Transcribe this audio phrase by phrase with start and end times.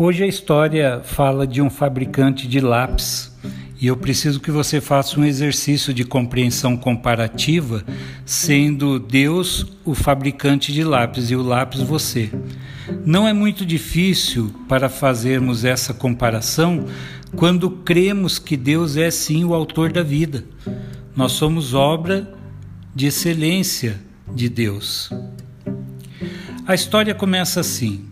[0.00, 3.36] Hoje a história fala de um fabricante de lápis
[3.80, 7.82] e eu preciso que você faça um exercício de compreensão comparativa,
[8.24, 12.30] sendo Deus o fabricante de lápis e o lápis você.
[13.04, 16.84] Não é muito difícil para fazermos essa comparação
[17.34, 20.44] quando cremos que Deus é sim o autor da vida.
[21.16, 22.32] Nós somos obra
[22.94, 24.00] de excelência
[24.32, 25.10] de Deus.
[26.64, 28.07] A história começa assim.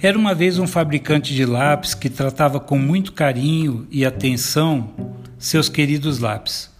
[0.00, 4.90] Era uma vez um fabricante de lápis que tratava com muito carinho e atenção
[5.38, 6.70] seus queridos lápis.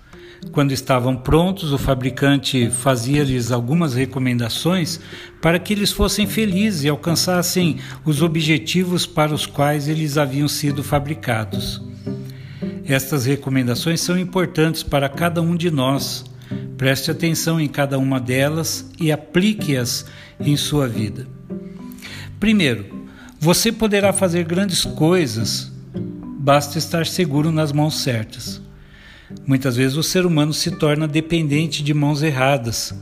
[0.53, 5.01] Quando estavam prontos, o fabricante fazia-lhes algumas recomendações
[5.41, 10.83] para que eles fossem felizes e alcançassem os objetivos para os quais eles haviam sido
[10.83, 11.83] fabricados.
[12.85, 16.25] Estas recomendações são importantes para cada um de nós.
[16.77, 20.07] Preste atenção em cada uma delas e aplique-as
[20.39, 21.36] em sua vida.
[22.39, 23.09] Primeiro,
[23.41, 25.73] você poderá fazer grandes coisas,
[26.39, 28.61] basta estar seguro nas mãos certas.
[29.47, 32.95] Muitas vezes o ser humano se torna dependente de mãos erradas.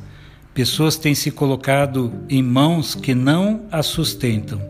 [0.55, 4.60] Pessoas têm se colocado em mãos que não a sustentam.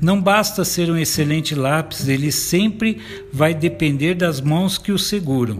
[0.00, 3.00] Não basta ser um excelente lápis, ele sempre
[3.32, 5.58] vai depender das mãos que o seguram.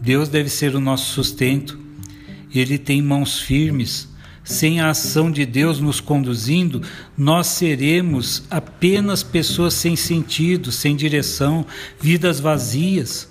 [0.00, 1.78] Deus deve ser o nosso sustento.
[2.54, 4.08] Ele tem mãos firmes
[4.46, 6.80] sem a ação de Deus nos conduzindo,
[7.18, 11.66] nós seremos apenas pessoas sem sentido, sem direção,
[12.00, 13.28] vidas vazias.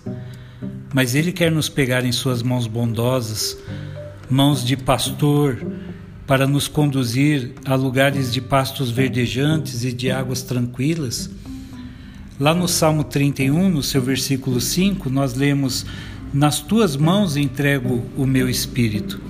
[0.93, 3.57] Mas Ele quer nos pegar em Suas mãos bondosas,
[4.29, 5.65] mãos de pastor,
[6.27, 11.29] para nos conduzir a lugares de pastos verdejantes e de águas tranquilas.
[12.37, 15.85] Lá no Salmo 31, no seu versículo 5, nós lemos:
[16.33, 19.21] Nas tuas mãos entrego o meu espírito.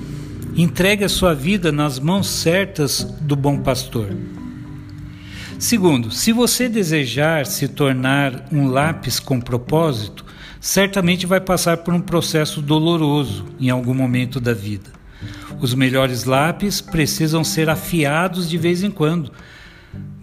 [0.57, 4.15] Entregue a sua vida nas mãos certas do bom pastor.
[5.59, 10.23] Segundo, se você desejar se tornar um lápis com propósito,
[10.61, 14.89] certamente vai passar por um processo doloroso em algum momento da vida.
[15.59, 19.33] Os melhores lápis precisam ser afiados de vez em quando,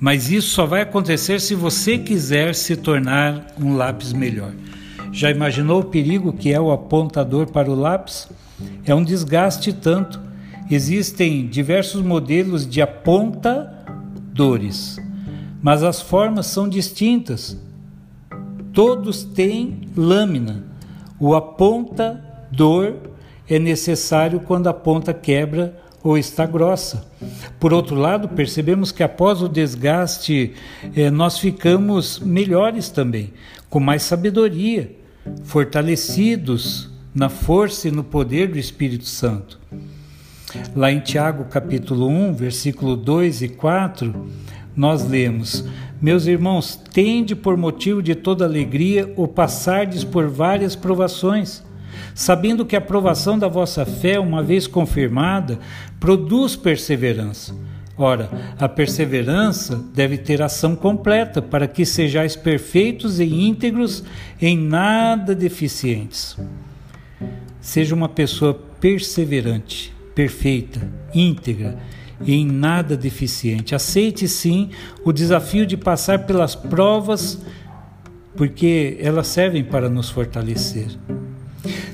[0.00, 4.52] mas isso só vai acontecer se você quiser se tornar um lápis melhor.
[5.12, 8.28] Já imaginou o perigo que é o apontador para o lápis?
[8.84, 10.20] É um desgaste tanto.
[10.70, 14.98] Existem diversos modelos de apontadores,
[15.60, 17.60] mas as formas são distintas.
[18.72, 20.64] Todos têm lâmina.
[21.20, 22.94] O apontador
[23.48, 27.06] é necessário quando a ponta quebra ou está grossa.
[27.60, 30.54] Por outro lado, percebemos que após o desgaste,
[30.96, 33.32] eh, nós ficamos melhores também,
[33.70, 34.96] com mais sabedoria,
[35.44, 39.58] fortalecidos na força e no poder do Espírito Santo.
[40.74, 44.26] Lá em Tiago capítulo 1, versículo 2 e 4,
[44.76, 45.64] nós lemos:
[46.00, 51.62] Meus irmãos, tende por motivo de toda alegria o passardes por várias provações,
[52.14, 55.58] sabendo que a provação da vossa fé, uma vez confirmada,
[56.00, 57.54] produz perseverança.
[57.96, 64.02] Ora, a perseverança deve ter ação completa, para que sejais perfeitos e íntegros,
[64.40, 66.36] em nada deficientes.
[67.62, 70.80] Seja uma pessoa perseverante, perfeita,
[71.14, 71.78] íntegra
[72.20, 73.72] e em nada deficiente.
[73.72, 74.70] Aceite sim
[75.04, 77.40] o desafio de passar pelas provas,
[78.36, 80.88] porque elas servem para nos fortalecer.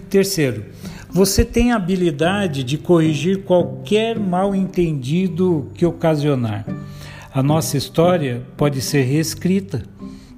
[0.09, 0.65] Terceiro,
[1.11, 6.65] você tem a habilidade de corrigir qualquer mal entendido que ocasionar.
[7.31, 9.83] A nossa história pode ser reescrita.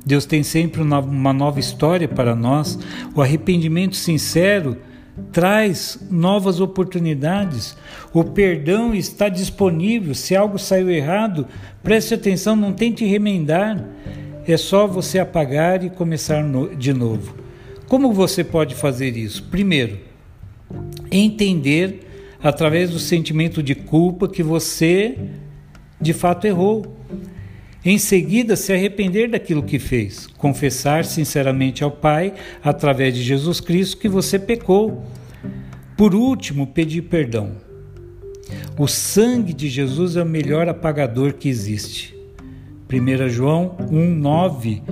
[0.05, 2.77] Deus tem sempre uma nova história para nós.
[3.15, 4.77] O arrependimento sincero
[5.33, 7.77] traz novas oportunidades.
[8.13, 10.15] O perdão está disponível.
[10.15, 11.47] Se algo saiu errado,
[11.83, 13.85] preste atenção, não tente remendar.
[14.47, 16.43] É só você apagar e começar
[16.77, 17.35] de novo.
[17.89, 19.43] Como você pode fazer isso?
[19.45, 19.99] Primeiro,
[21.11, 22.07] entender
[22.43, 25.19] através do sentimento de culpa que você
[26.01, 26.97] de fato errou.
[27.83, 33.97] Em seguida, se arrepender daquilo que fez, confessar sinceramente ao Pai, através de Jesus Cristo,
[33.97, 35.03] que você pecou.
[35.97, 37.53] Por último, pedir perdão.
[38.79, 42.15] O sangue de Jesus é o melhor apagador que existe.
[42.93, 44.83] 1 João 1,9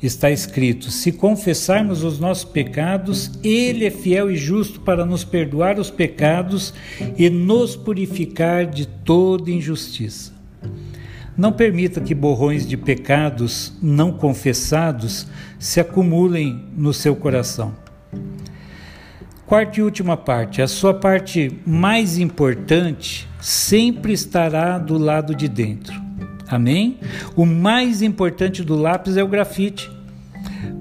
[0.00, 5.80] está escrito: Se confessarmos os nossos pecados, Ele é fiel e justo para nos perdoar
[5.80, 6.74] os pecados
[7.16, 10.33] e nos purificar de toda injustiça.
[11.36, 15.26] Não permita que borrões de pecados não confessados
[15.58, 17.74] se acumulem no seu coração.
[19.46, 20.62] Quarta e última parte.
[20.62, 25.94] A sua parte mais importante sempre estará do lado de dentro.
[26.48, 26.98] Amém?
[27.34, 29.90] O mais importante do lápis é o grafite.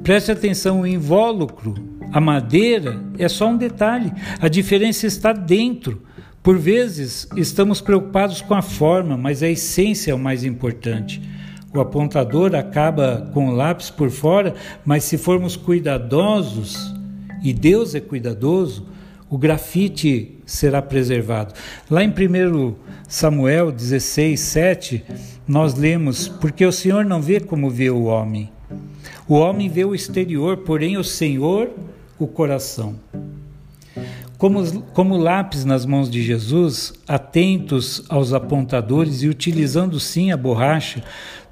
[0.04, 1.76] Preste atenção, o invólucro,
[2.12, 4.14] a madeira, é só um detalhe.
[4.40, 6.02] A diferença está dentro.
[6.44, 11.22] Por vezes, estamos preocupados com a forma, mas a essência é o mais importante.
[11.74, 14.54] O apontador acaba com o lápis por fora,
[14.84, 16.94] mas se formos cuidadosos,
[17.42, 18.86] e Deus é cuidadoso,
[19.30, 21.54] o grafite será preservado.
[21.90, 22.76] Lá em 1
[23.08, 25.04] Samuel 16, 7,
[25.48, 28.52] nós lemos: Porque o Senhor não vê como vê o homem.
[29.30, 31.70] O homem vê o exterior, porém o Senhor
[32.20, 32.96] o coração.
[34.44, 41.02] Como, como lápis nas mãos de Jesus, atentos aos apontadores e utilizando sim a borracha,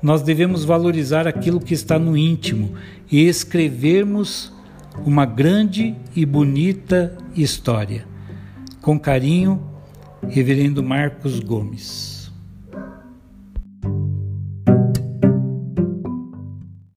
[0.03, 2.73] nós devemos valorizar aquilo que está no íntimo
[3.09, 4.51] e escrevermos
[5.05, 8.05] uma grande e bonita história.
[8.81, 9.63] Com carinho,
[10.27, 12.20] Reverendo Marcos Gomes.